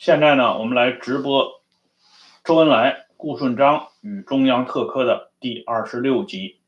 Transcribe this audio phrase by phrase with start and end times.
[0.00, 1.60] 现在呢，我们来直播
[2.42, 6.58] 周恩来、顾顺章与中央特科的第二十六集，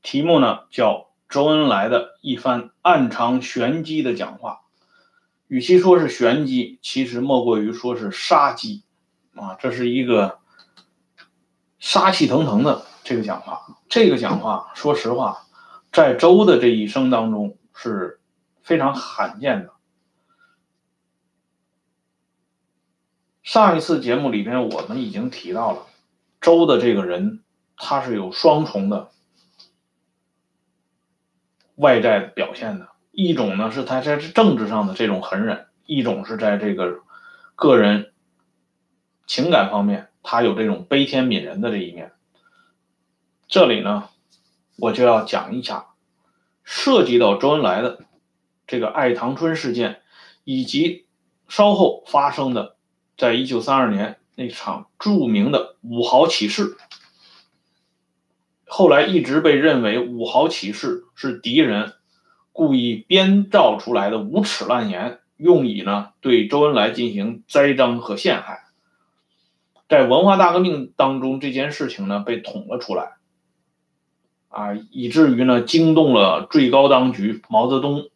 [0.00, 4.62] 题目呢叫周恩来的一番暗藏玄机的讲话。
[5.48, 8.82] 与其说是玄机，其实莫过于说是杀机
[9.34, 9.58] 啊！
[9.60, 10.38] 这是一个
[11.78, 13.60] 杀气腾腾的这个讲话。
[13.90, 15.46] 这个讲话，说实话，
[15.92, 18.20] 在周的这一生当中是
[18.62, 19.72] 非常罕见的。
[23.48, 25.86] 上一次节目里边，我们已经提到了
[26.38, 27.42] 周的这个人，
[27.78, 29.08] 他是有双重的
[31.74, 32.88] 外在表现的。
[33.10, 37.00] 一种呢是他在政治上的这种狠忍，一种是在这个
[37.56, 38.12] 个人
[39.26, 42.12] 情感方面，他有这种悲天悯人的这一面。
[43.46, 44.10] 这里呢，
[44.76, 45.86] 我就要讲一下
[46.64, 48.00] 涉及到周恩来的
[48.66, 50.02] 这个爱唐春事件，
[50.44, 51.06] 以及
[51.48, 52.76] 稍后发生的。
[53.18, 56.76] 在一九三二年那场著名的五豪起事，
[58.64, 61.94] 后来一直被认为五豪起事是敌人
[62.52, 68.66] 故意编造出来的无耻烂言，用以呢对周恩来进行栽赃和陷害。
[69.88, 73.16] 在文化大革命当中，这件事情呢被捅了出来，
[74.48, 78.10] 啊，以至于呢惊动了最高当局毛泽东。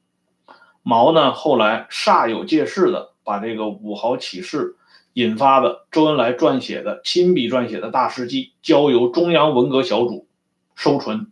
[0.85, 4.77] 毛呢后来煞有介事的把这个五豪起事。
[5.15, 10.27] 引发的周恩来撰写的亲笔撰写的大事记，交由中央文革小组
[10.75, 11.31] 收存。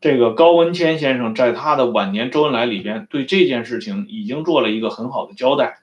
[0.00, 5.80] 这个高文谦先生在他的晚年周恩来里边，对这件事情已经做了一个很好的交代，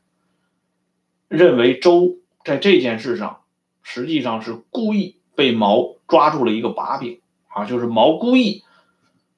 [1.27, 3.42] 认为周在这件事上
[3.83, 8.64] 实际上是故意被毛抓住了一个把柄啊，就是毛故意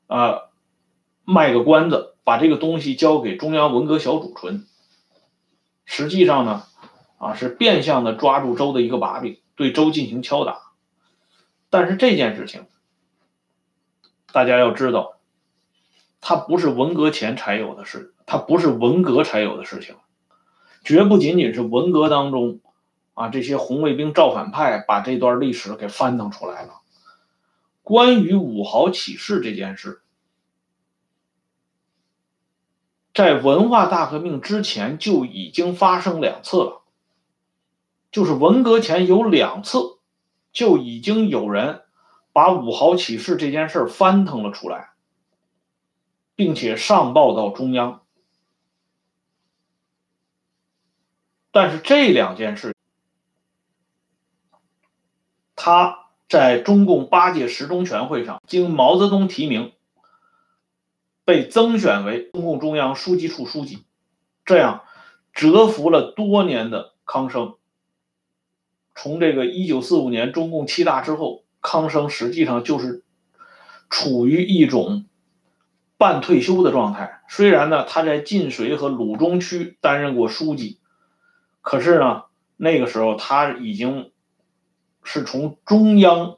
[0.06, 0.42] 啊
[1.26, 4.66] 卖个关子，把这个东西交给中央文革小组存。
[5.86, 6.64] 实际上呢。
[7.18, 10.72] 啊，是变相的抓住周的一个把柄，对周进行敲打。
[11.70, 12.66] 但是这件事情，
[14.32, 15.17] 大家要知道，
[16.22, 19.95] 它不是文革前才有的事，它不是文革才有的事情，
[20.83, 22.61] 绝不仅仅是文革当中
[23.16, 26.82] 啊这些红卫兵造反派把这段历史给翻腾出来了。
[27.82, 30.02] 关于五豪起事这件事，
[33.14, 36.84] 在文化大革命之前就已经发生两次了。
[38.12, 40.00] 就是文革前有两次，
[40.52, 41.84] 就已经有人
[42.34, 44.92] 把五好起事这件事翻腾了出来，
[46.36, 48.02] 并且上报到中央。
[51.52, 52.76] 但是这两件事，
[55.56, 59.73] 他在中共八届十中全会上经毛泽东提名，
[61.26, 63.84] 被增选为中共中央书记处书记，
[64.46, 64.86] 这样
[65.34, 67.57] 蛰伏了多年的康生。
[68.98, 73.04] 从这个一九四五年中共七大之后，康生实际上就是
[73.92, 75.06] 处于一种
[75.98, 77.22] 半退休的状态。
[77.30, 80.80] 虽然呢，他在晋绥和鲁中区担任过书记，
[81.62, 82.24] 可是呢，
[82.56, 84.12] 那个时候他已经
[85.04, 86.38] 是从中央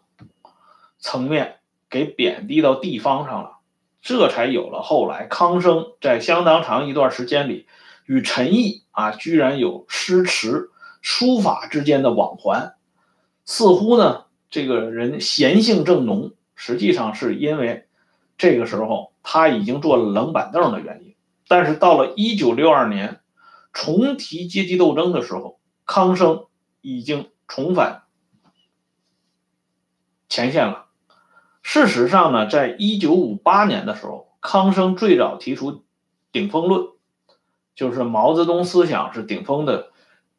[1.00, 1.60] 层面
[1.90, 3.60] 给贬低到地方上了，
[4.02, 7.68] 这才有了后来康生在相当长一段时间里
[8.06, 10.72] 与陈毅啊，居然有诗词。
[11.02, 12.76] 书法之间的往环，
[13.46, 17.88] 似乎呢，这个人闲性正浓，实际上是因为
[18.38, 21.16] 这个时候他已经坐了冷板凳的原因。
[21.48, 23.22] 但是到了一九六二年
[23.74, 26.46] 重提阶级斗争的时候，康生
[26.82, 28.04] 已经重返
[30.28, 30.86] 前线了。
[31.64, 35.84] 事实上呢，在一九五八年的时候，康生最早提出
[36.32, 36.90] 顶峰论，
[37.74, 39.92] 就是毛泽东思想是顶峰的。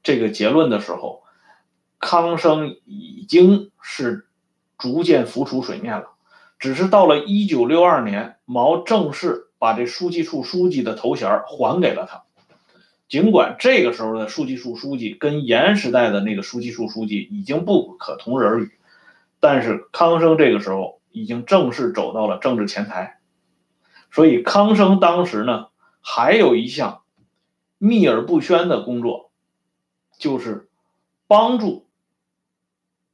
[0.02, 1.22] 这个结论的时候，
[1.98, 4.26] 康生已经是
[4.78, 6.10] 逐渐浮出水面了。
[6.58, 12.24] 只是到了一九六二年，毛正式把这书记处书记的头衔还给了他。
[13.08, 18.72] 尽管这个时候的书记处书记跟严时代的那个书记处书记已经不可同日而语，
[19.40, 23.18] 但是康生这个时候已经正式走到了政治前台。
[24.12, 25.68] 所以康生当时呢，
[26.00, 27.02] 还有一项
[27.78, 29.29] 秘而不宣的工作。
[30.20, 30.68] 就是
[31.26, 31.88] 帮助，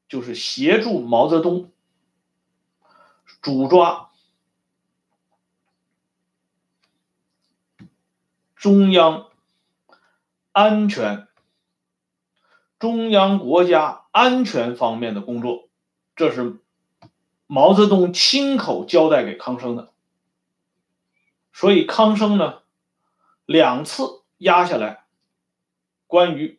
[0.08, 1.70] 就是协助毛泽东
[3.40, 4.10] 主抓
[8.56, 9.28] 中央
[10.50, 11.28] 安全、
[12.80, 15.68] 中央国家安全方面的工作，
[16.16, 16.58] 这是
[17.46, 19.92] 毛泽东亲口交代给康生的。
[21.52, 22.62] 所以康生呢，
[23.44, 25.04] 两次压下来，
[26.08, 26.58] 关于。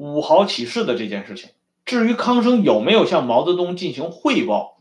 [0.00, 1.50] 五豪起事的这件事情。
[1.84, 4.78] 至于康生有没有向毛泽东进行汇报，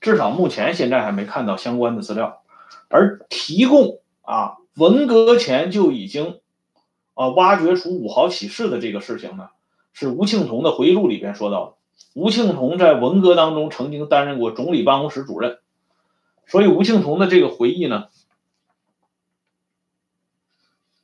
[0.00, 2.42] 至少目前现在还没看到相关的资料。
[2.88, 6.40] 而提供啊，文革前就已经
[7.14, 9.50] 啊挖掘出五豪起事的这个事情呢，
[9.92, 11.74] 是吴庆同的回忆录里边说到的。
[12.14, 15.60] 吴庆同在文革当中曾经担任过总理办公室主任，
[16.46, 18.08] 所以吴庆同的这个回忆呢，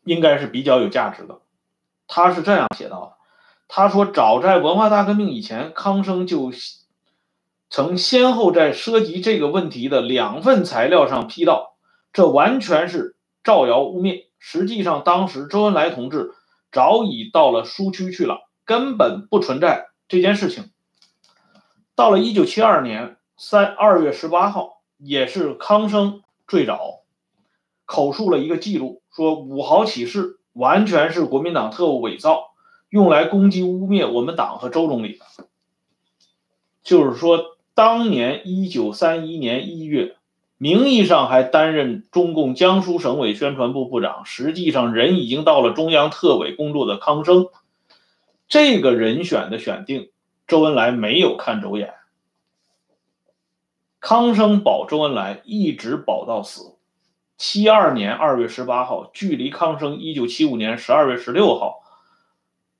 [0.02, 1.40] 应该是比较有价值的。
[2.06, 3.12] 他是这样写到的：
[3.68, 6.52] 他说，早在文化大革命以前，康生就
[7.70, 11.76] 曾先后在涉及这个问题的两份材料上批道，
[12.12, 14.26] 这完全是造谣污蔑。
[14.38, 16.32] 实际上，当时周恩来同志
[16.70, 20.70] 早已到了苏区去了，根本不存在这件事情。
[21.96, 27.00] 到了一九七二年三二月十八号，也是康生最早
[27.86, 32.52] 口述了一个记录，说五豪起事完全是国民党特务伪造，
[32.88, 35.26] 用来攻击污蔑我们党和周总理的。
[36.82, 40.16] 就是说，当年一九三一年一月，
[40.56, 47.48] 名义上还担任中共江苏省委宣传部部长，实际上人已经到了中央特委工作的康生，
[48.48, 50.10] 这个人选的选定。
[50.46, 51.94] 周恩来没有看走眼，
[53.98, 56.73] 康生保周恩来一直保到死。
[57.36, 61.82] 七二年二月十八号，距离康生一九七五年十二月十六号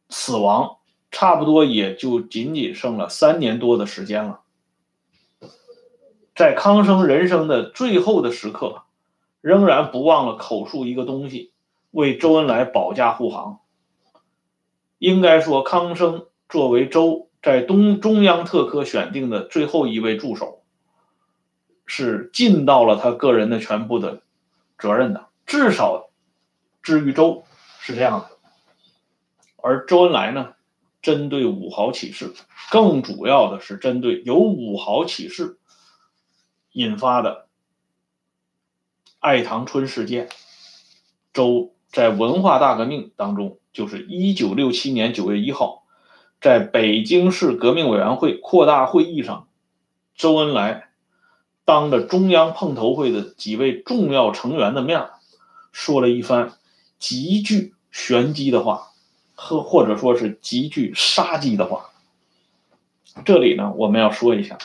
[0.08, 0.78] 死亡，
[1.10, 4.40] 差不多也就仅仅剩了三年多的时间了。
[6.34, 8.82] 在康生人生的最后的时刻，
[9.40, 11.52] 仍然不忘了口述一个东西，
[11.90, 13.60] 为周恩来保驾护航。
[14.98, 17.28] 应该说，康生作为周。
[17.42, 20.62] 在东中央特科选定的最后一位助手，
[21.84, 24.22] 是尽到了他个人的全部的
[24.78, 26.10] 责任的，至少
[26.82, 27.44] 至于周
[27.80, 28.30] 是这样的。
[29.56, 30.54] 而周恩来呢，
[31.00, 32.34] 针对五豪起事，
[32.70, 35.58] 更主要的是针对由五豪起事
[36.72, 37.48] 引发的
[39.18, 40.28] 爱堂春事件。
[41.32, 45.84] 周在文化大革命当中，就是一九六七年九月一号。
[46.40, 49.48] 在北京市革命委员会扩大会议上，
[50.14, 50.90] 周恩来
[51.64, 55.08] 当着中央碰头会的几位重要成员的面
[55.72, 56.52] 说了一番
[56.98, 58.92] 极具玄机的话，
[59.34, 61.90] 或或者说是极具杀机的话。
[63.24, 64.58] 这里呢，我们要说一下，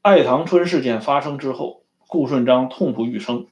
[0.00, 3.46] 爱堂春事件发生之后，顾顺章痛不欲生，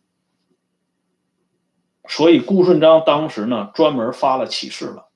[2.06, 5.08] 所以顾顺章当时呢，专门发了启事了。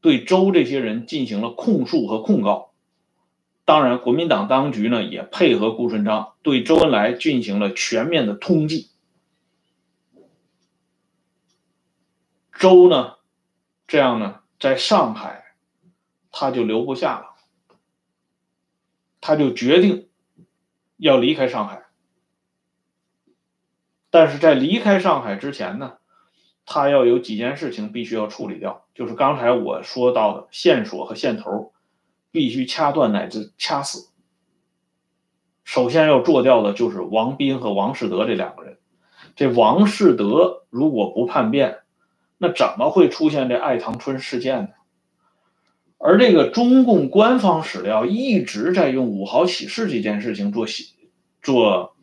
[0.00, 2.70] 对周这些人进行了控诉和控告，
[3.68, 8.88] 当然，国民党当局呢也配合顾顺章对周恩来进行了全面的通缉。
[12.58, 13.16] 周呢，
[13.86, 15.52] 这样呢，在上海，
[16.32, 17.26] 他就留不下了，
[19.20, 20.08] 他就决定
[20.96, 21.88] 要离开上海。
[24.08, 25.98] 但是在离开上海之前呢？
[26.64, 31.74] 他要有几件事情必须要处理掉，就是刚才我说到的线索和线头，
[32.30, 34.10] 必须掐断乃至掐死。
[35.64, 38.78] 首先要做掉的就是王斌和王世德这两个人。
[39.36, 41.78] 这王世德如果不叛变，
[42.38, 44.68] 那怎么会出现这爱堂春事件呢？
[45.98, 50.66] 而这个中共官方史料一直在用五好起事这件事情做
[51.42, 51.96] 做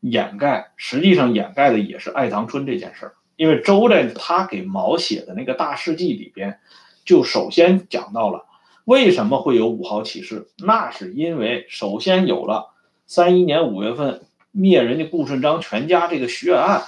[0.00, 3.14] 掩盖，实际上掩盖的也是爱堂春这件事儿。
[3.36, 6.58] 因为周在他给毛写的那个大事记里边，
[7.04, 8.46] 就首先讲到了
[8.90, 12.74] 为什么会有五号起事，那是因为首先有了
[13.06, 16.82] 三一年五月份灭人家顾顺章全家这个血案，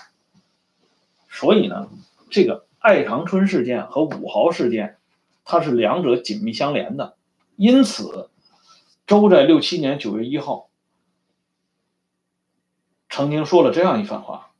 [1.31, 1.89] 所以呢，
[2.29, 4.97] 这个爱长春事件和五豪事件，
[5.45, 7.15] 它是两者紧密相连的，
[7.55, 8.31] 因此，
[9.07, 10.71] 周在六七年九月一号
[13.09, 14.51] 曾经说了这样一番话，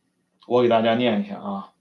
[0.47, 1.73] 我给大家念一下啊。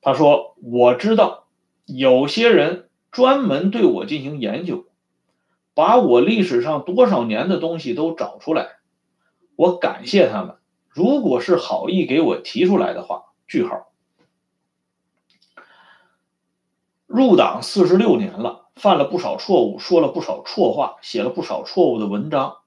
[0.00, 1.48] 他说：“我知道
[1.84, 4.86] 有些人专门对我进行研究，
[5.74, 8.78] 把我历史上多少年的东西都找出来。
[9.56, 10.56] 我感谢他们。
[10.88, 13.92] 如果是好意给我提出来的话，句号。
[17.06, 22.58] 入党四十六年了，犯了不少错误，说了不少错话，写了不少错误的文章，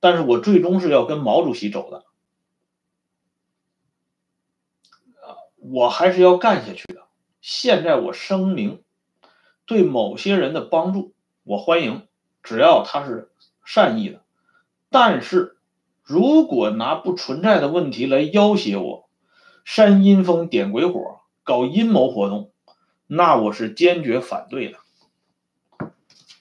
[0.00, 2.04] 但是我最终是要跟毛主席走的。”
[5.56, 7.02] 我还是要干下去的。
[7.40, 8.82] 现在我声明，
[9.66, 11.14] 对某些人的帮助
[11.44, 12.06] 我欢迎，
[12.42, 13.30] 只要他是
[13.64, 14.20] 善意的。
[14.90, 15.56] 但是，
[16.02, 19.08] 如果拿不存在的问题来要挟我，
[19.64, 22.52] 煽阴风点鬼火，搞阴谋活动，
[23.06, 24.78] 那我是坚决反对的。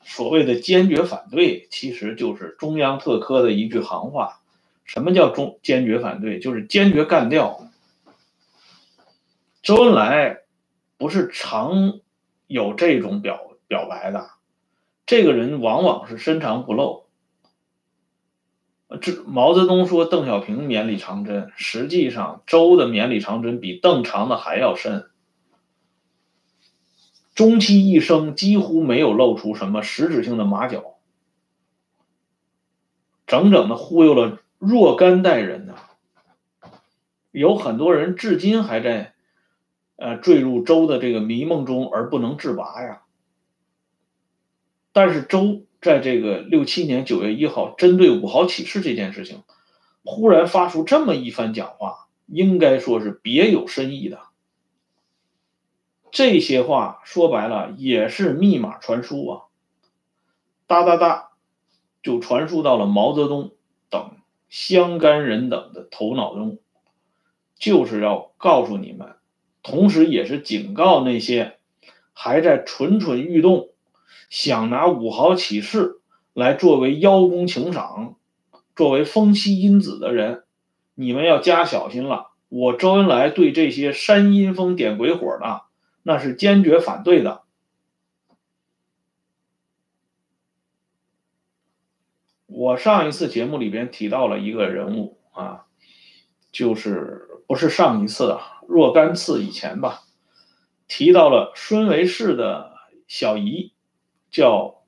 [0.03, 4.41] 所谓的坚决反对，其实就是中央特科的一句行话。
[4.83, 6.39] 什么叫中坚决反对？
[6.39, 7.69] 就是坚决干掉。
[9.61, 10.41] 周恩来
[10.97, 12.00] 不是常
[12.51, 14.29] 有这种表表白的，
[15.05, 17.05] 这个人往往是深藏不露。
[18.99, 25.09] 这毛泽东说邓小平绵里藏针，实际上周的绵里藏针比邓藏的还要深。
[27.33, 30.97] 终其一生几乎没有露出什么实质性的马脚，
[33.25, 35.75] 整整的忽悠了若干代人呢。
[37.31, 39.10] 有很多人至今还在，
[40.01, 43.03] 呃，坠入周的这个迷梦中而不能自拔呀。
[44.91, 49.43] 但是周在这个六七年九月一号，针对五号起事这件事情，
[50.03, 54.21] 忽然发出这么一番讲话，应该说是别有深意的。
[56.09, 59.41] 这些话说白了也是密码传输啊，
[60.65, 61.29] 哒哒哒，
[62.01, 63.51] 就传输到了毛泽东
[63.91, 64.17] 等
[64.49, 66.57] 相干人等的头脑中，
[67.55, 69.15] 就是要告诉你们，
[69.63, 71.57] 同时也是警告那些
[72.13, 73.69] 还在蠢蠢欲动、
[74.29, 75.99] 想拿五号起事
[76.33, 78.15] 来作为邀功请赏、
[78.75, 80.43] 作为风息因子的人，
[80.95, 82.31] 你们要加小心了。
[82.49, 85.63] 我周恩来对这些煽阴风点鬼火的。
[86.03, 87.43] 那是坚决反对的。
[92.47, 95.67] 我上一次节目里边提到了一个人物啊，
[96.51, 100.03] 就是不是上一次啊，若干次以前吧，
[100.87, 102.77] 提到了孙维世的
[103.09, 103.73] 小姨，
[104.29, 104.85] 叫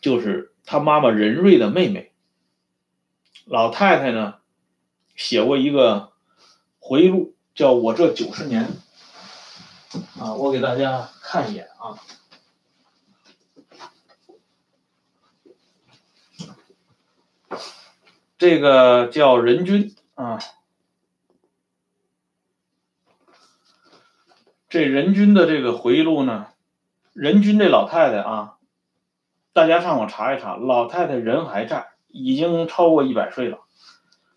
[0.00, 2.12] 就是他妈妈任瑞的妹妹。
[3.44, 4.34] 老太太呢，
[5.16, 6.12] 写过一个
[6.78, 8.70] 回忆录，叫我这九十年。
[10.16, 11.98] 啊，我给大家看一眼啊，
[18.38, 20.38] 这个叫任君啊，
[24.68, 26.48] 这人均的这个回忆录呢，
[27.12, 28.58] 人均这老太太啊，
[29.52, 33.58] 大家上网查一查，老太太人还在，已经超过一百岁了。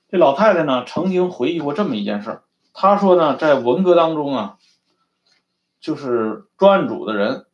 [0.09, 4.57] 这老太太呢，曾经回忆过这么一件事儿，她说呢，在文革当中啊。
[5.81, 7.45] 就是专案组的人，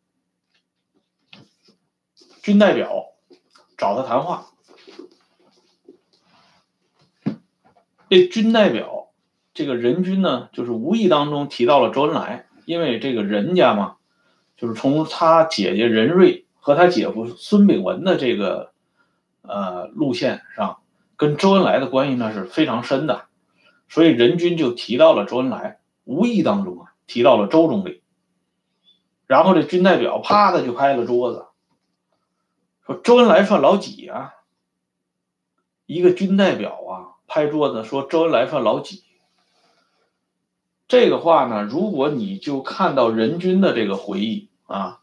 [2.41, 3.07] 军代表
[3.77, 4.47] 找他谈话。
[8.11, 9.07] 这军代表，
[9.53, 13.95] 这个人军呢，就是无意当中提到了周恩来，因为这个人家嘛，
[14.57, 18.73] 就是从他姐姐任瑞和他姐夫孙炳文的这个
[19.43, 20.81] 呃路线上，
[21.15, 23.27] 跟周恩来的关系呢是非常深的，
[23.87, 28.03] 所以任军就提到了周恩来，无意当中啊提到了周总理。
[29.25, 31.45] 然后这军代表啪的就拍了桌子，
[32.85, 34.33] 说周恩来算老几啊？
[35.85, 39.03] 一个军代表啊拍桌子说周恩来算老几？
[40.89, 44.99] 这个话呢，如果你就看到任军的这个回忆啊，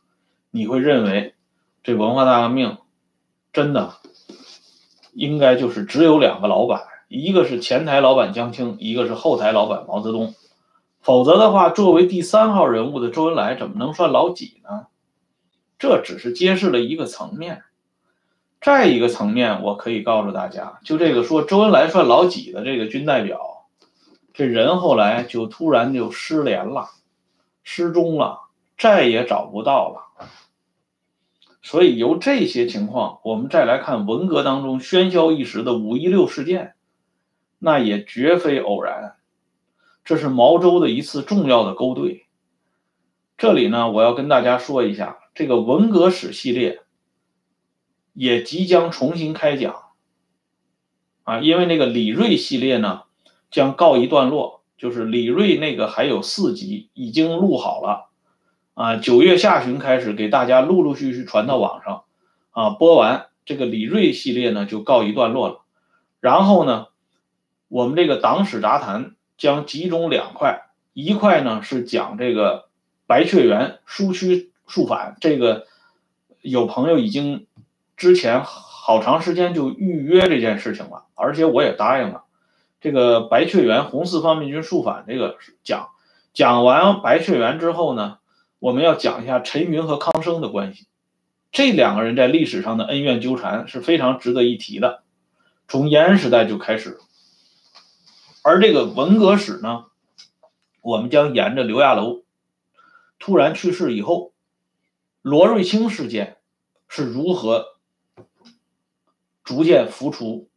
[0.51, 1.35] 你会认为
[1.83, 2.77] 这文化大革命
[3.51, 3.95] 真的
[5.15, 10.35] 应该就是只有两个老板，一个是前台老板江青，一个是后台老板毛泽东。
[11.01, 14.89] 否则的话，作为第三号人物的周恩来怎么能算老几呢？
[15.79, 17.63] 这只是揭示了一个层面。
[18.61, 23.67] 再一个层面，我可以告诉大家，就这个说周恩来算老几的这个军代表，
[24.35, 26.89] 这人后来就突然就失联了，
[27.63, 28.41] 失踪了，
[28.77, 30.05] 再也找不到了。
[31.63, 36.75] 所以由这些情况，我们再来看文革当中喧嚣一时的五一六事件，
[37.59, 39.15] 那也绝非偶然。
[40.05, 42.27] 这是毛周的一次重要的勾兑。
[43.37, 46.81] 这里呢，我要跟大家说一下，这个文革史系列
[48.19, 49.85] 也即将重新开讲
[51.23, 53.03] 啊，因为那个李瑞系列呢
[53.51, 58.09] 将告一段落，就是李瑞那个还有四集已经录好了
[58.75, 62.05] 啊，九月下旬开始给大家陆陆续续传到网上
[62.51, 65.61] 啊，播完这个李瑞系列呢就告一段落了。
[66.21, 66.89] 然后呢，
[67.69, 69.15] 我们这个党史杂谈。
[69.39, 70.63] 将集中两块，
[70.95, 72.71] 一块呢是讲这个
[73.07, 75.69] 白雀园疏区肃反，这个
[76.43, 77.47] 有朋友已经
[77.99, 82.25] 之前好长时间就预约这件事情了，而且我也答应了。
[82.81, 85.89] 这个白雀园红四方面军肃反这个讲
[86.33, 88.19] 讲完白雀园之后呢，
[88.61, 90.87] 我们要讲一下陈云和康生的关系，
[91.51, 95.03] 这两个人在历史上的恩怨纠缠是非常值得一提的，
[95.67, 97.01] 从延安时代就开始。
[98.45, 99.87] 而这个文革史呢，
[100.83, 102.23] 我们将沿着刘亚楼
[103.19, 104.33] 突然去世以后，
[105.21, 106.37] 罗瑞卿事件
[106.87, 107.78] 是如何
[109.49, 110.51] 逐渐浮出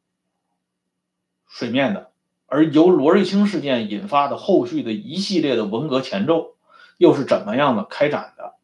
[1.47, 2.11] 水面的，
[2.45, 6.55] 而由罗瑞卿事件引发的后续的一系列的文革前奏
[6.97, 8.55] 又是怎么样的开展的？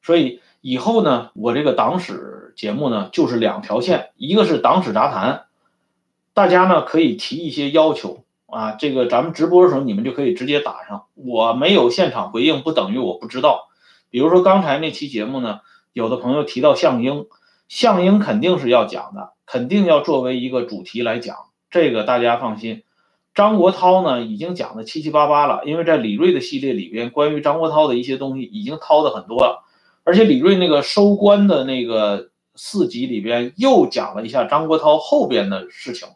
[0.00, 5.46] 所以以后呢，我这个党史节目呢就是两条线，一个是党史杂谈，
[6.32, 8.24] 大家呢可以提一些要求。
[8.46, 11.06] 啊，这个咱们直播的时候，你们就可以直接打上。
[11.14, 13.68] 我没有现场回应，不等于我不知道。
[14.10, 15.60] 比如说刚才那期节目呢，
[15.92, 17.26] 有的朋友提到项英，
[17.72, 21.34] 项英肯定是要讲的，肯定要作为一个主题来讲。
[21.70, 22.82] 这个大家放心。
[23.34, 29.64] 张国焘呢，已经讲的七七八八了，因为在李锐的系列里边，关于张国焘的一些东西已经掏的很多了。
[30.04, 36.06] 而且李锐那个收官的那个四集里边，又讲了一下张国焘后边的事情。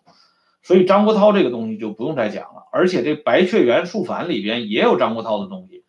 [0.63, 5.87] 所以张国焘这个东西就不用再讲了，而且这《白雀园树反》里边也有张国焘的东西，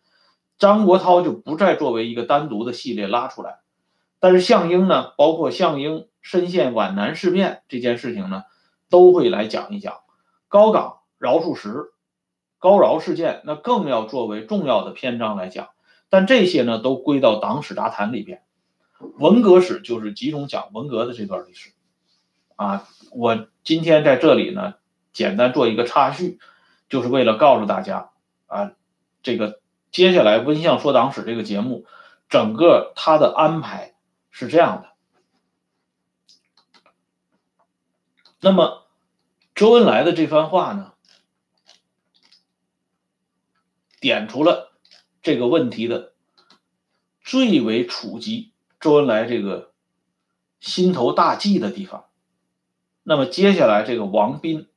[0.58, 3.58] 张国焘就不再作为一个单独的系列拉出来。
[4.20, 8.44] 但是项英呢，包括项英深陷皖南事变这件事情呢，
[8.90, 10.00] 都会来讲一讲。
[10.48, 11.92] 高岗饶漱石、
[12.58, 15.68] 高饶事件，那更要作为重要的篇章来讲。
[16.08, 18.42] 但这些呢，都归到党史杂谈里边。
[19.18, 21.70] 文革史就是集中讲文革的这段历史，
[22.56, 22.88] 啊。
[23.12, 24.74] 我今天在这里呢，
[25.12, 26.38] 简单做一个插叙，
[26.88, 28.10] 就是为了告诉大家
[28.46, 28.72] 啊，
[29.22, 29.60] 这个
[29.92, 31.86] 接下来温相说党史这个节目，
[32.28, 33.94] 整个它的安排
[34.30, 34.88] 是这样的。
[38.40, 38.86] 那么
[39.54, 40.92] 周恩来的这番话呢，
[43.98, 44.72] 点出了
[45.22, 46.12] 这个问题的
[47.20, 49.72] 最为触及周恩来这个
[50.60, 52.04] 心头大忌的地方。
[53.02, 54.68] 那么接下来这个王斌，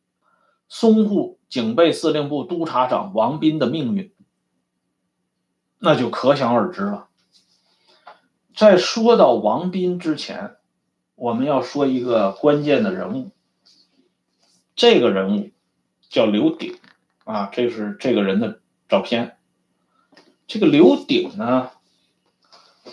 [0.67, 4.11] 淞沪警备司令部督察长王斌的命运，
[5.77, 7.09] 那就可想而知了。
[8.55, 10.57] 在说到王斌之前，
[11.15, 13.31] 我们要说一个关键的人物。
[14.75, 15.51] 这个人物
[16.09, 16.79] 叫刘鼎
[17.23, 18.59] 啊，这是这个人的
[18.89, 19.37] 照片。
[20.47, 21.71] 这个刘鼎呢，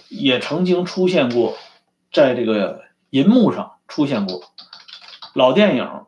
[0.09, 1.57] 也曾经出现过，
[2.13, 4.43] 在这个银幕上出现过。
[5.35, 5.85] 老电影《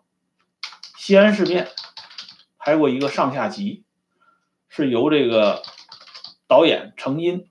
[0.96, 1.66] 西安事变》
[2.58, 3.84] 拍过一个上下集，
[4.68, 5.62] 是由这个
[6.46, 7.48] 导演程荫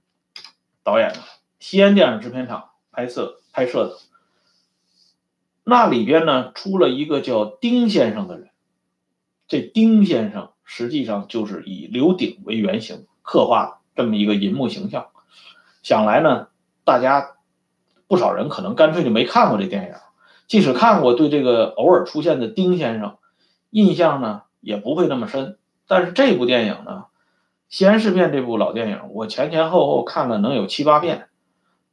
[0.84, 1.20] 导演的，
[1.60, 3.98] 西安电影制片厂拍摄拍摄的。
[5.64, 8.50] 那里边呢出了一个叫丁先生的人，
[9.48, 15.08] 这丁先生实际上就是以刘鼎为原型刻画这么一个银幕形象。
[15.84, 16.48] 想来呢，
[16.84, 17.36] 大家
[18.08, 19.94] 不少人可能干脆就没看过这电影。
[20.48, 23.18] 即使看过，对这个偶尔出现的丁先生
[23.70, 25.60] 印象呢也不会那么深。
[25.88, 27.04] 但是这部电影呢，
[27.70, 31.30] 《西安事变》这部老电影，我前前后后看了能有七八遍，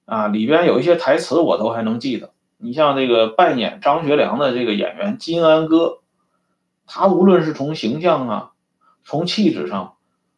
[0.06, 2.32] 啊，里边有一些台词我都还能记得。
[2.58, 5.98] 你像这个扮演张学良的这个演员金安哥，
[6.86, 8.52] 他无论是从形象啊，
[9.04, 9.96] 从气质上，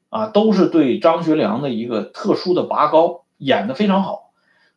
[0.08, 4.32] 啊，都是对张学良的一个特殊的拔高，演得非常好。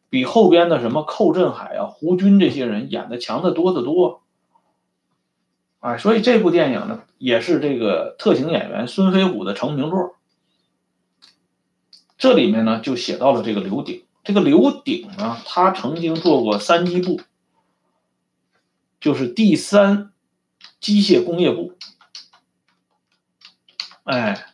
[0.10, 4.22] 比后边的什么寇振海啊、胡军这些人演的强的多得多，
[5.80, 10.16] 啊，所以这部电影呢，也是这个特型演员孙飞虎的成名作。
[12.18, 14.04] 这里面呢，就写到了这个刘鼎。
[14.24, 17.20] 这个刘鼎呢，他曾经做过三机部，
[19.00, 20.14] 就是第三
[20.80, 21.76] 机械工业部，
[24.04, 24.46] 哎，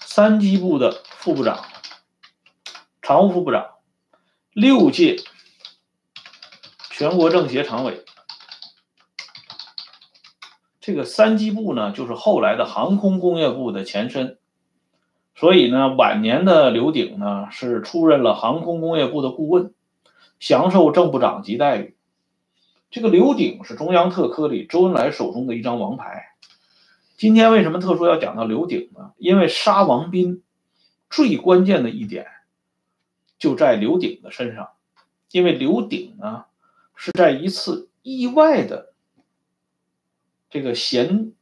[0.00, 1.64] 三机部的副部长、
[3.00, 3.74] 常务副部长。
[4.52, 5.22] 六届
[6.90, 8.04] 全国政协常委，
[10.80, 14.39] 这个三机部呢，就是后来的航空工业部的前身。
[15.40, 19.72] 所以呢，晚年的刘鼎呢，是出任了航空工业部的顾问，
[20.38, 21.96] 享受正部长级待遇。
[22.90, 26.34] 这个刘鼎是中央特科里周恩来手中的一张王牌。
[27.16, 29.12] 今天为什么特殊要讲到刘鼎呢？
[29.16, 30.42] 因为杀王斌
[31.08, 32.26] 最关键的一点。
[33.38, 34.68] 就在刘鼎的身上，
[35.30, 36.44] 因为刘鼎呢
[36.94, 38.92] 是在一次意外的
[40.50, 41.32] 这个闲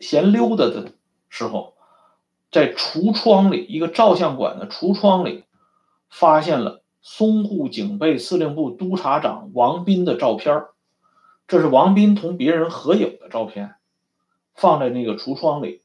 [0.00, 0.92] 闲溜达的
[1.28, 1.76] 时候，
[2.50, 5.44] 在橱窗里一个照相馆的橱窗里，
[6.08, 10.64] 发现了淞沪警备司令部督察长王斌的照片
[11.46, 13.74] 这是王斌同别人合影的照片，
[14.54, 15.82] 放在那个橱窗里。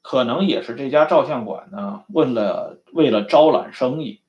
[0.00, 4.20] 可能也是这家照相馆呢，为了为了招揽生意，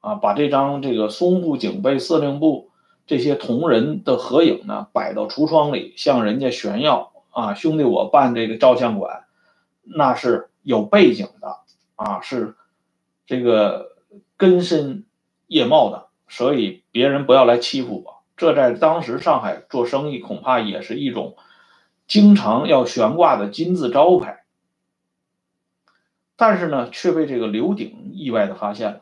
[0.00, 2.70] 啊，把这张这个淞沪警备司令部
[3.06, 9.24] 这些同仁的合影呢摆到橱窗里，向人家炫耀啊，兄弟，我办这个照相馆，
[9.86, 11.58] 那是有背景的
[11.94, 12.56] 啊，是
[13.26, 13.96] 这个
[14.36, 15.04] 根深
[15.46, 18.22] 叶茂的，所以别人不要来欺负我。
[18.36, 21.36] 这在当时上海做生意，恐怕也是一种
[22.06, 24.44] 经常要悬挂的金字招牌。
[26.36, 29.00] 但是呢，却被这个刘鼎意外的发现了。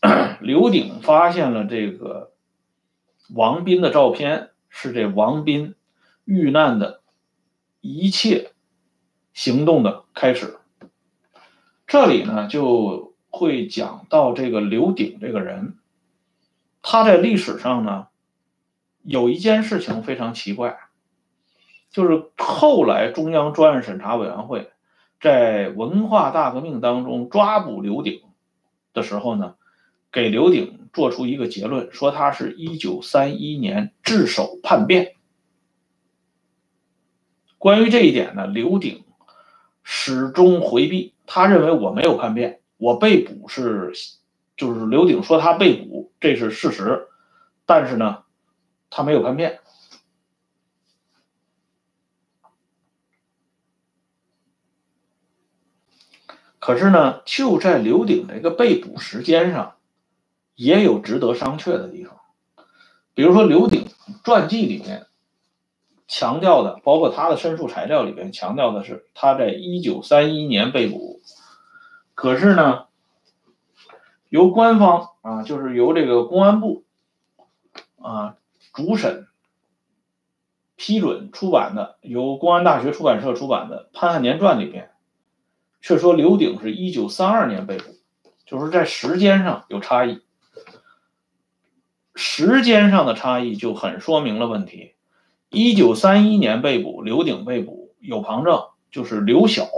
[0.40, 2.32] 刘鼎发现了这个
[3.34, 5.74] 王斌的照片，是这王斌
[6.24, 7.02] 遇难的
[7.82, 8.52] 一切
[9.32, 10.58] 行动的开始。
[11.86, 15.78] 这里呢，就会讲到这个刘鼎这个人，
[16.82, 18.06] 他在历史上呢。
[19.02, 20.78] 有一件事情非常奇怪，
[21.90, 24.72] 就是后来中央专案审查委员会
[25.18, 28.20] 在文化大革命当中抓捕刘鼎
[28.92, 29.54] 的时候呢，
[30.12, 35.14] 给刘鼎做出一个结论，说他是一九三一年自首叛变。
[37.56, 39.04] 关于这一点呢，刘鼎
[39.82, 43.92] 始终回避，他认为我没有叛变，我被捕是，
[44.56, 47.08] 就是刘鼎说他被捕，这是事实，
[47.66, 48.24] 但是呢。
[48.92, 49.60] 他没有叛变，
[56.58, 59.76] 可是呢，就在刘鼎这个被捕时间上，
[60.56, 62.18] 也有值得商榷的地方。
[63.14, 63.86] 比如说，刘鼎
[64.24, 65.06] 传记里面
[66.10, 71.20] 强调的，包括他的申诉材料里边强调的是，他在一九三一年被捕。
[72.14, 72.86] 可是呢，
[74.28, 76.84] 由官方啊，就是由这个公安部
[78.02, 78.36] 啊。
[78.72, 79.26] 主审
[80.76, 84.90] 批准出版的由公安大学出版社出版的《潘汉年传》里边，
[85.80, 87.84] 却说刘鼎是一九三二年被捕，
[88.46, 90.22] 就是在时间上有差异。
[92.14, 94.94] 时间上的差异就很说明了问题。
[95.50, 99.68] 一九三一年被捕，刘鼎被捕有旁证，就是刘晓，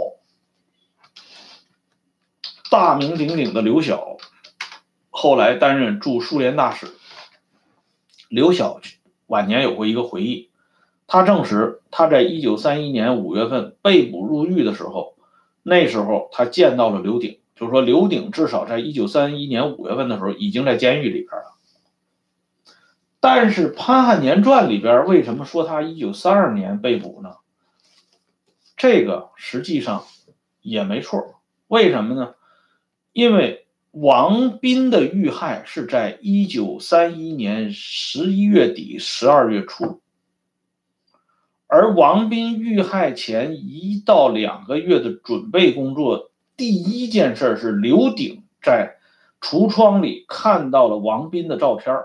[2.69, 4.17] 大名鼎鼎的刘晓，
[5.09, 6.85] 后来担任驻苏联大使。
[8.29, 8.81] 刘晓
[9.25, 10.51] 晚年有过一个回忆，
[11.07, 15.15] 他证实他在一九三一年五月份被捕入狱的时候，
[15.63, 21.52] 那时候他见到了刘鼎，就是说刘鼎至少在一九三一年五月份的时候已经在监狱里边了。
[23.23, 27.37] 但是《潘汉年传》里边为什么说他一九三二年被捕呢？
[28.75, 30.03] 这个实际上
[30.61, 32.35] 也没错，为什么呢？
[33.13, 33.61] 因为。
[33.95, 40.01] 王斌的遇害是在一九三一年十一月底、十二月初，
[41.67, 48.95] 而王斌遇害前一到两个月的准备工作，第一件事是刘鼎在
[49.39, 51.95] 橱窗里看到了王斌的照片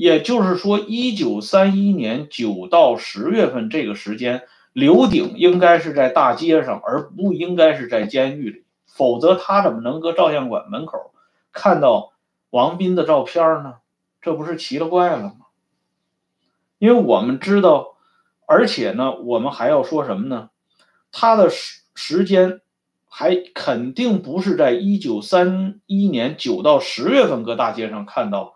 [0.00, 8.64] 也就是说，一九三一年九到十月份这个时间，刘鼎应该是在大街上，而不应该是在监狱里。
[8.86, 11.12] 否则他怎么能搁照相馆门口
[11.52, 12.14] 看到
[12.48, 13.74] 王斌的照片呢？
[14.22, 15.32] 这不是奇了怪了吗？
[16.78, 17.96] 因为我们知道，
[18.46, 20.48] 而且呢，我们还要说什么呢？
[21.12, 22.62] 他的时时间
[23.06, 28.54] 还肯定不是在一九三一年九到十月份搁大街上看到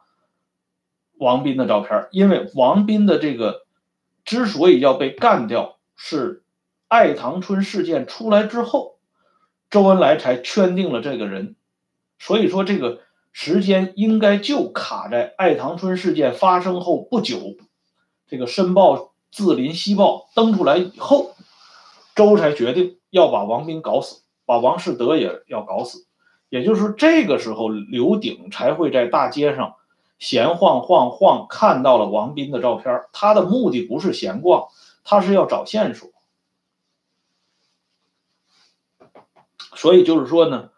[1.18, 3.66] 王斌的照片，因为王斌的这个
[4.24, 6.44] 之所以要被干掉，是
[6.88, 8.94] 爱唐春事件出来之后。
[9.70, 11.56] 周恩来才圈定了这个人，
[12.20, 13.00] 所以说这个
[13.32, 17.56] 时间应该就卡在爱唐春事件发生后不久，
[18.28, 18.96] 这个《申报》
[19.32, 21.34] 《字林西报》登出来以后，
[22.14, 26.06] 周才决定要把王斌搞死，把王世德也要搞死。
[26.50, 29.74] 也就是说，这个时候刘鼎才会在大街上
[30.24, 33.04] 闲晃晃晃，看到了王斌的照片。
[33.12, 34.68] 他的目的不是闲逛，
[35.04, 36.10] 他是要找线索。
[39.76, 40.70] 所以就是说呢，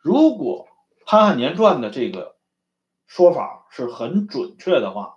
[0.00, 0.68] 如果
[1.06, 2.36] 《潘汉年传》的这个
[3.06, 5.16] 说法是很准确的话，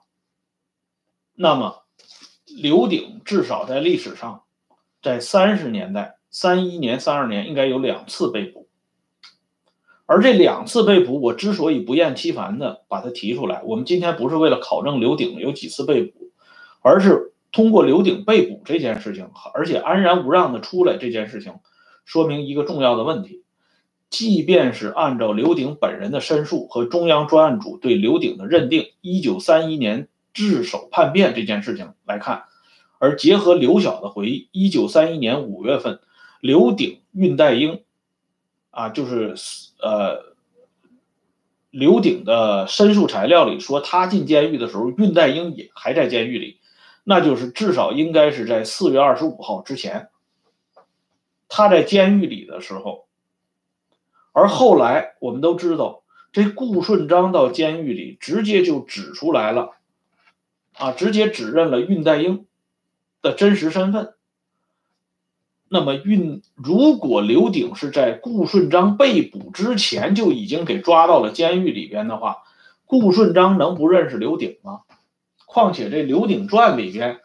[1.34, 1.84] 那么
[2.46, 4.46] 刘鼎至少在历史上，
[5.02, 8.70] 在三十年代，三一年、三二年应该有两次被捕。
[10.06, 16.32] 而这两次被捕，我之所以不厌其烦的把它提出来，我们今天不是为了考证刘鼎有几次被捕，
[16.82, 21.54] 而是通过刘鼎被捕这件事情，而且安然无恙的出来这件事情。
[22.06, 23.44] 说明一个重要的问题，
[24.10, 32.44] 即便是按照刘鼎本人的申诉和中央专案组对刘鼎的认定，一九三一年自首叛变这件事情来看，
[33.00, 36.02] 而结合刘晓的回忆，一九三一年五月份，
[36.42, 37.80] 刘鼎、恽代英，
[38.74, 39.36] 啊，就是
[39.80, 40.34] 呃，
[41.70, 46.60] 刘鼎的申诉材料里说，他进监狱的时候，恽代英也还在监狱里，
[47.04, 50.10] 那就是至少应该是在四月二十五号之前。
[51.48, 53.06] 他在监狱里的时候，
[54.32, 59.74] 而后来我们都知道，这顾顺章到监狱里直接就指出来了，
[60.74, 62.48] 啊，直接指认了恽代英
[63.22, 64.16] 的真实身份。
[65.74, 72.44] 那么运，如果刘鼎是在顾顺章被捕之前就已经给抓到了监狱里边的话，
[72.86, 74.82] 顾顺章能不认识刘鼎吗？
[75.48, 77.22] 况且这《刘鼎传》里边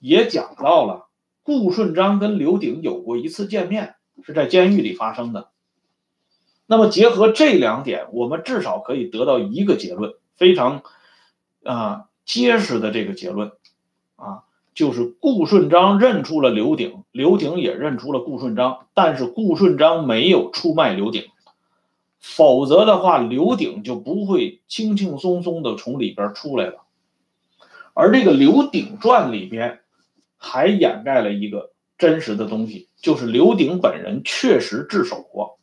[0.00, 1.06] 也讲到了。
[1.42, 5.50] 顾顺章跟刘鼎有过一次见面，是在监狱里发生的。
[6.64, 10.82] 那么结合这两点，我们至少可以得到一个结论，非常
[11.62, 13.52] 啊结实的这个结论，
[14.74, 21.28] 就是顾顺章认出了刘鼎，刘鼎也认出了顾顺章，但是顾顺章没有出卖刘鼎，
[22.20, 26.82] 否则的话，刘鼎就不会轻轻松松的从里边出来了。
[27.94, 29.78] 而这个《刘鼎传》里边。
[30.44, 35.60] 还掩盖了一个真实的东西，就是刘鼎本人确实自首过，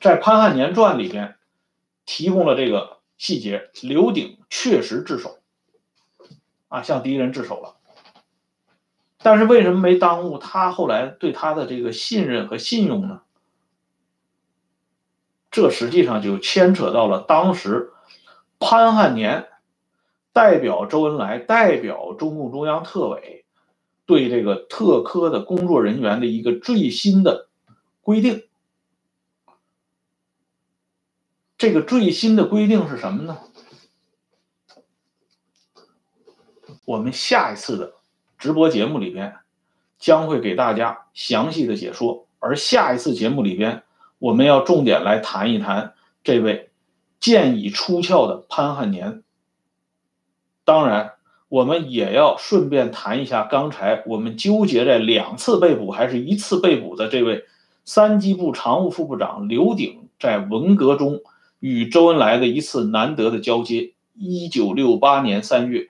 [0.00, 1.34] 在《潘汉年传》里边
[2.06, 5.38] 提供了这个细节，刘鼎确实自首，
[6.74, 7.76] 啊，向敌人自首了。
[9.18, 13.22] 但是为什么没耽误他后来对他的这个信任和信用呢？
[15.52, 17.92] 这实际上就牵扯到了当时
[18.58, 19.48] 潘汉年。
[20.32, 23.44] 代表周恩来，代表中共中央特委，
[24.04, 27.46] 对这个特科的工作人员的一个最新的
[28.00, 28.42] 规定。
[31.56, 33.38] 这个最新的规定是什么呢？
[36.84, 37.94] 我们下一次的
[38.38, 39.34] 直播节目里边
[39.98, 43.82] 将会给大家详细的解说，而下一次节目里边，
[44.18, 46.70] 我们要重点来谈一谈这位
[47.20, 49.22] 剑已出鞘的潘汉年。
[50.64, 51.12] 当然，
[51.48, 57.44] 我们也要顺便谈一下刚才我们纠结在两次被捕还是一次被捕的这位
[57.84, 61.20] 三机部常务副部长刘鼎在文革中
[61.60, 63.92] 与周恩来的一次难得的交接。
[64.16, 65.88] 一九六八年三月，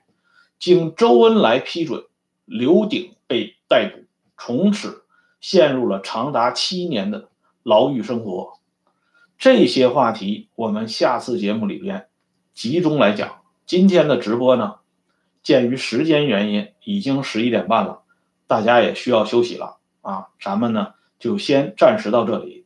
[0.59, 2.05] 经周恩来批准，
[2.45, 4.05] 刘鼎被逮捕，
[4.37, 5.05] 从此
[5.41, 7.29] 陷入了长达七年的
[7.63, 8.59] 牢狱生活。
[9.37, 12.07] 这些话题，我们下次节目里边
[12.55, 13.43] 集中来讲。
[13.67, 14.77] 今天的直播呢，
[15.43, 18.03] 鉴于时间原因，已经十一点半了，
[18.47, 20.29] 大家也需要休息了啊。
[20.41, 22.65] 咱们呢就先暂时到这里，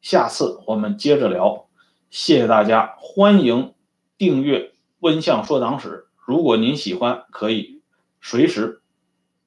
[0.00, 1.66] 下次我们接着聊。
[2.08, 3.74] 谢谢大家，欢迎
[4.16, 4.58] 订阅
[5.00, 5.88] 《温相说党史》。
[6.26, 7.80] 如果您喜欢，可以
[8.20, 8.82] 随时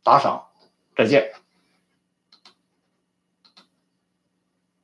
[0.02, 0.48] 打赏。
[0.96, 1.39] 再见。